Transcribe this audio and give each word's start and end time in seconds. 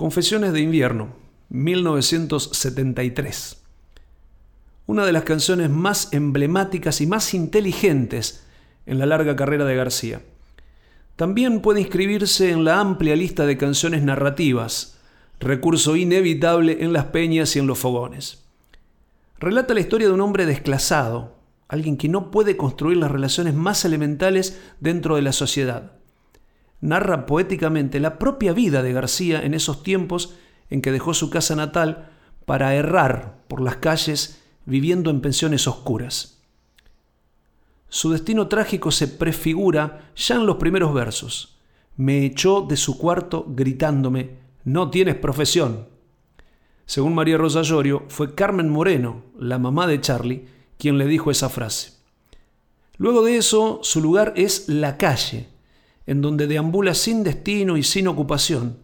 Confesiones 0.00 0.52
de 0.54 0.62
invierno, 0.62 1.12
1973. 1.50 3.62
Una 4.86 5.04
de 5.04 5.12
las 5.12 5.24
canciones 5.24 5.68
más 5.68 6.14
emblemáticas 6.14 7.02
y 7.02 7.06
más 7.06 7.34
inteligentes 7.34 8.46
en 8.86 8.98
la 8.98 9.04
larga 9.04 9.36
carrera 9.36 9.66
de 9.66 9.76
García. 9.76 10.22
También 11.16 11.60
puede 11.60 11.82
inscribirse 11.82 12.50
en 12.50 12.64
la 12.64 12.80
amplia 12.80 13.14
lista 13.14 13.44
de 13.44 13.58
canciones 13.58 14.02
narrativas, 14.02 14.98
recurso 15.38 15.96
inevitable 15.96 16.78
en 16.80 16.94
las 16.94 17.04
peñas 17.04 17.54
y 17.54 17.58
en 17.58 17.66
los 17.66 17.78
fogones. 17.78 18.46
Relata 19.38 19.74
la 19.74 19.80
historia 19.80 20.08
de 20.08 20.14
un 20.14 20.22
hombre 20.22 20.46
desclasado, 20.46 21.36
alguien 21.68 21.98
que 21.98 22.08
no 22.08 22.30
puede 22.30 22.56
construir 22.56 22.96
las 22.96 23.10
relaciones 23.10 23.52
más 23.52 23.84
elementales 23.84 24.58
dentro 24.80 25.16
de 25.16 25.20
la 25.20 25.32
sociedad 25.32 25.99
narra 26.80 27.26
poéticamente 27.26 28.00
la 28.00 28.18
propia 28.18 28.52
vida 28.52 28.82
de 28.82 28.92
García 28.92 29.42
en 29.42 29.54
esos 29.54 29.82
tiempos 29.82 30.34
en 30.70 30.82
que 30.82 30.92
dejó 30.92 31.14
su 31.14 31.30
casa 31.30 31.56
natal 31.56 32.10
para 32.46 32.74
errar 32.74 33.38
por 33.48 33.60
las 33.60 33.76
calles 33.76 34.42
viviendo 34.64 35.10
en 35.10 35.20
pensiones 35.20 35.66
oscuras. 35.66 36.40
Su 37.88 38.10
destino 38.12 38.46
trágico 38.46 38.92
se 38.92 39.08
prefigura 39.08 40.12
ya 40.14 40.36
en 40.36 40.46
los 40.46 40.56
primeros 40.56 40.94
versos. 40.94 41.58
Me 41.96 42.24
echó 42.24 42.62
de 42.62 42.76
su 42.76 42.96
cuarto 42.96 43.44
gritándome, 43.48 44.38
no 44.64 44.90
tienes 44.90 45.16
profesión. 45.16 45.88
Según 46.86 47.14
María 47.14 47.36
Rosa 47.36 47.62
Llorio, 47.62 48.04
fue 48.08 48.34
Carmen 48.34 48.68
Moreno, 48.68 49.24
la 49.38 49.58
mamá 49.58 49.86
de 49.86 50.00
Charlie, 50.00 50.46
quien 50.78 50.98
le 50.98 51.06
dijo 51.06 51.30
esa 51.30 51.48
frase. 51.48 51.94
Luego 52.96 53.22
de 53.22 53.36
eso, 53.36 53.80
su 53.82 54.00
lugar 54.00 54.32
es 54.36 54.68
la 54.68 54.96
calle, 54.96 55.48
en 56.10 56.22
donde 56.22 56.48
deambula 56.48 56.94
sin 56.94 57.22
destino 57.22 57.76
y 57.76 57.84
sin 57.84 58.08
ocupación, 58.08 58.78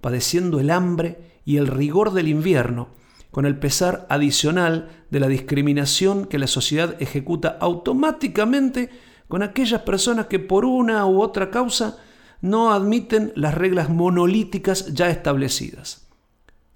padeciendo 0.00 0.60
el 0.60 0.70
hambre 0.70 1.40
y 1.44 1.56
el 1.56 1.66
rigor 1.66 2.12
del 2.12 2.28
invierno, 2.28 2.90
con 3.32 3.46
el 3.46 3.58
pesar 3.58 4.06
adicional 4.08 4.88
de 5.10 5.18
la 5.18 5.26
discriminación 5.26 6.26
que 6.26 6.38
la 6.38 6.46
sociedad 6.46 6.94
ejecuta 7.02 7.58
automáticamente 7.60 8.90
con 9.26 9.42
aquellas 9.42 9.80
personas 9.82 10.26
que 10.26 10.38
por 10.38 10.64
una 10.64 11.04
u 11.04 11.20
otra 11.20 11.50
causa 11.50 11.96
no 12.42 12.72
admiten 12.72 13.32
las 13.34 13.54
reglas 13.54 13.90
monolíticas 13.90 14.94
ya 14.94 15.10
establecidas. 15.10 16.06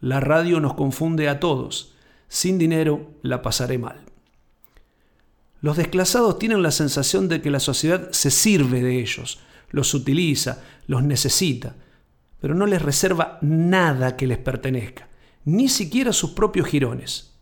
La 0.00 0.20
radio 0.20 0.60
nos 0.60 0.74
confunde 0.74 1.26
a 1.26 1.40
todos. 1.40 1.94
Sin 2.28 2.58
dinero 2.58 3.12
la 3.22 3.40
pasaré 3.40 3.78
mal. 3.78 4.02
Los 5.62 5.78
desclasados 5.78 6.38
tienen 6.38 6.62
la 6.62 6.70
sensación 6.70 7.28
de 7.28 7.40
que 7.40 7.50
la 7.50 7.60
sociedad 7.60 8.10
se 8.12 8.30
sirve 8.30 8.82
de 8.82 9.00
ellos, 9.00 9.40
los 9.70 9.94
utiliza, 9.94 10.62
los 10.86 11.02
necesita, 11.02 11.74
pero 12.40 12.54
no 12.54 12.66
les 12.66 12.82
reserva 12.82 13.38
nada 13.42 14.16
que 14.16 14.26
les 14.26 14.38
pertenezca, 14.38 15.08
ni 15.44 15.68
siquiera 15.68 16.12
sus 16.12 16.30
propios 16.30 16.68
jirones. 16.68 17.34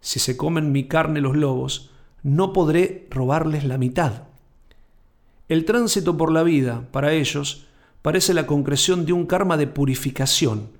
Si 0.00 0.18
se 0.20 0.36
comen 0.36 0.72
mi 0.72 0.86
carne 0.88 1.20
los 1.20 1.36
lobos, 1.36 1.90
no 2.22 2.52
podré 2.52 3.06
robarles 3.10 3.64
la 3.64 3.78
mitad. 3.78 4.24
El 5.48 5.64
tránsito 5.64 6.16
por 6.16 6.32
la 6.32 6.42
vida, 6.42 6.88
para 6.90 7.12
ellos, 7.12 7.66
parece 8.02 8.34
la 8.34 8.46
concreción 8.46 9.06
de 9.06 9.12
un 9.12 9.26
karma 9.26 9.56
de 9.56 9.66
purificación, 9.66 10.70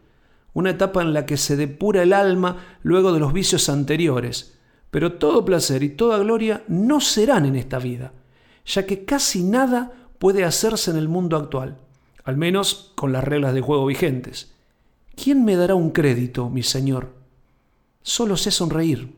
una 0.54 0.70
etapa 0.70 1.02
en 1.02 1.12
la 1.12 1.26
que 1.26 1.36
se 1.36 1.56
depura 1.56 2.02
el 2.02 2.12
alma 2.12 2.64
luego 2.82 3.12
de 3.12 3.20
los 3.20 3.32
vicios 3.32 3.68
anteriores, 3.68 4.58
pero 4.90 5.14
todo 5.14 5.44
placer 5.44 5.82
y 5.82 5.90
toda 5.90 6.18
gloria 6.18 6.64
no 6.68 7.00
serán 7.00 7.44
en 7.44 7.56
esta 7.56 7.78
vida, 7.78 8.12
ya 8.64 8.86
que 8.86 9.04
casi 9.04 9.42
nada 9.42 9.92
puede 10.18 10.44
hacerse 10.44 10.90
en 10.90 10.96
el 10.96 11.08
mundo 11.08 11.36
actual, 11.36 11.78
al 12.24 12.36
menos 12.36 12.92
con 12.94 13.12
las 13.12 13.24
reglas 13.24 13.54
de 13.54 13.60
juego 13.60 13.86
vigentes. 13.86 14.52
¿Quién 15.14 15.44
me 15.44 15.56
dará 15.56 15.74
un 15.74 15.90
crédito, 15.90 16.50
mi 16.50 16.62
señor? 16.62 17.14
Solo 18.02 18.36
sé 18.36 18.50
sonreír. 18.50 19.14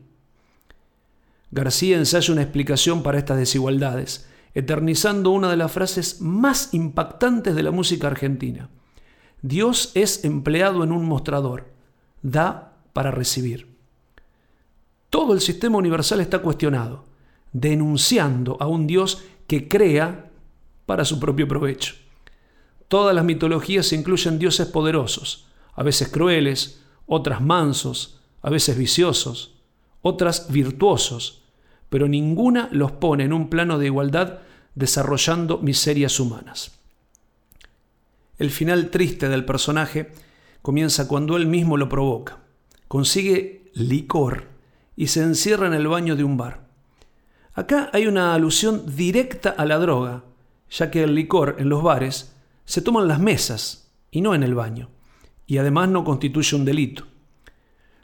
García 1.51 1.97
ensaya 1.97 2.31
una 2.31 2.43
explicación 2.43 3.03
para 3.03 3.17
estas 3.17 3.37
desigualdades, 3.37 4.27
eternizando 4.53 5.31
una 5.31 5.49
de 5.49 5.57
las 5.57 5.71
frases 5.71 6.21
más 6.21 6.73
impactantes 6.73 7.55
de 7.55 7.63
la 7.63 7.71
música 7.71 8.07
argentina. 8.07 8.69
Dios 9.41 9.91
es 9.95 10.25
empleado 10.25 10.83
en 10.83 10.91
un 10.91 11.05
mostrador, 11.05 11.67
da 12.21 12.77
para 12.93 13.11
recibir. 13.11 13.67
Todo 15.09 15.33
el 15.33 15.41
sistema 15.41 15.77
universal 15.77 16.19
está 16.19 16.39
cuestionado, 16.39 17.05
denunciando 17.51 18.57
a 18.59 18.67
un 18.67 18.85
Dios 18.85 19.23
que 19.47 19.67
crea 19.67 20.28
para 20.89 21.05
su 21.05 21.19
propio 21.19 21.47
provecho. 21.47 21.93
Todas 22.87 23.13
las 23.13 23.23
mitologías 23.23 23.93
incluyen 23.93 24.39
dioses 24.39 24.65
poderosos, 24.65 25.45
a 25.75 25.83
veces 25.83 26.07
crueles, 26.07 26.81
otras 27.05 27.41
mansos, 27.41 28.19
a 28.41 28.49
veces 28.49 28.75
viciosos, 28.75 29.53
otras 30.01 30.51
virtuosos, 30.51 31.43
pero 31.89 32.07
ninguna 32.07 32.69
los 32.71 32.91
pone 32.91 33.25
en 33.25 33.33
un 33.33 33.51
plano 33.51 33.77
de 33.77 33.85
igualdad 33.85 34.39
desarrollando 34.73 35.59
miserias 35.59 36.19
humanas. 36.19 36.71
El 38.39 38.49
final 38.49 38.89
triste 38.89 39.29
del 39.29 39.45
personaje 39.45 40.11
comienza 40.63 41.07
cuando 41.07 41.37
él 41.37 41.45
mismo 41.45 41.77
lo 41.77 41.87
provoca. 41.87 42.39
Consigue 42.87 43.69
licor 43.75 44.47
y 44.95 45.05
se 45.05 45.21
encierra 45.21 45.67
en 45.67 45.75
el 45.75 45.87
baño 45.87 46.15
de 46.15 46.23
un 46.23 46.35
bar. 46.35 46.65
Acá 47.53 47.91
hay 47.93 48.07
una 48.07 48.33
alusión 48.33 48.95
directa 48.95 49.51
a 49.51 49.65
la 49.65 49.77
droga, 49.77 50.23
ya 50.69 50.91
que 50.91 51.03
el 51.03 51.15
licor 51.15 51.55
en 51.59 51.69
los 51.69 51.83
bares 51.83 52.35
se 52.65 52.81
toma 52.81 53.01
en 53.01 53.07
las 53.07 53.19
mesas 53.19 53.91
y 54.11 54.21
no 54.21 54.35
en 54.35 54.43
el 54.43 54.55
baño, 54.55 54.89
y 55.47 55.57
además 55.57 55.89
no 55.89 56.03
constituye 56.03 56.55
un 56.55 56.65
delito. 56.65 57.05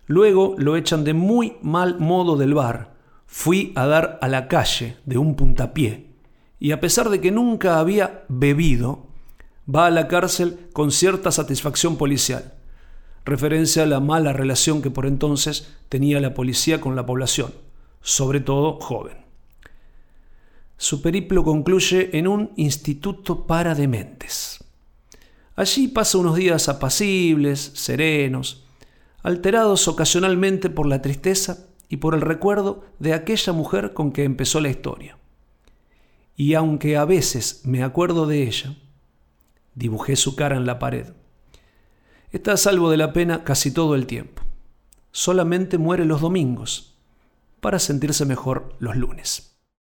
Luego 0.08 0.56
lo 0.58 0.76
echan 0.76 1.04
de 1.04 1.14
muy 1.14 1.58
mal 1.62 2.00
modo 2.00 2.38
del 2.38 2.54
bar. 2.54 2.96
Fui 3.26 3.74
a 3.76 3.88
dar 3.88 4.20
a 4.22 4.28
la 4.28 4.48
calle 4.48 4.98
de 5.06 5.18
un 5.18 5.36
puntapié, 5.36 6.12
y 6.60 6.72
a 6.72 6.80
pesar 6.80 7.10
de 7.10 7.22
que 7.22 7.32
nunca 7.32 7.80
había 7.80 8.24
bebido, 8.28 9.08
va 9.74 9.88
a 9.88 9.92
la 9.92 10.08
cárcel 10.08 10.70
con 10.74 10.92
cierta 10.92 11.32
satisfacción 11.32 11.98
policial, 11.98 12.54
referencia 13.26 13.84
a 13.84 13.88
la 13.88 14.00
mala 14.00 14.32
relación 14.32 14.82
que 14.82 14.92
por 14.92 15.08
entonces 15.08 15.76
tenía 15.90 16.20
la 16.20 16.34
policía 16.34 16.80
con 16.80 16.96
la 16.96 17.06
población, 17.06 17.52
sobre 18.02 18.40
todo 18.40 18.80
joven. 18.80 19.25
Su 20.86 21.02
periplo 21.02 21.44
concluye 21.44 22.16
en 22.16 22.28
un 22.28 22.52
instituto 22.58 23.48
para 23.48 23.74
dementes. 23.74 24.64
Allí 25.56 25.88
pasa 25.88 26.20
unos 26.20 26.36
días 26.36 26.70
apacibles, 26.70 27.72
serenos, 27.74 28.68
alterados 29.24 29.88
ocasionalmente 29.88 30.70
por 30.70 30.86
la 30.86 31.02
tristeza 31.02 31.66
y 31.90 31.98
por 31.98 32.14
el 32.14 32.22
recuerdo 32.22 32.86
de 33.00 33.16
aquella 33.16 33.52
mujer 33.52 33.94
con 33.94 34.12
que 34.12 34.26
empezó 34.26 34.60
la 34.60 34.70
historia. 34.70 35.18
Y 36.36 36.54
aunque 36.54 36.98
a 36.98 37.06
veces 37.06 37.62
me 37.66 37.82
acuerdo 37.82 38.28
de 38.28 38.44
ella, 38.44 38.76
dibujé 39.74 40.16
su 40.16 40.36
cara 40.36 40.56
en 40.56 40.68
la 40.68 40.78
pared. 40.78 41.14
Está 42.32 42.54
a 42.54 42.58
salvo 42.58 42.92
de 42.92 42.98
la 42.98 43.12
pena 43.12 43.44
casi 43.44 43.72
todo 43.72 43.96
el 43.96 44.06
tiempo. 44.06 44.44
Solamente 45.12 45.80
muere 45.80 46.06
los 46.06 46.22
domingos, 46.22 47.00
para 47.60 47.80
sentirse 47.80 48.24
mejor 48.26 48.76
los 48.78 48.96
lunes. 48.96 49.55